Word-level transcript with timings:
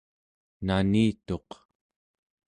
nanituq 0.65 1.49